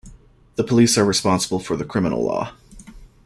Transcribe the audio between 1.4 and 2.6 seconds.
for the criminal law.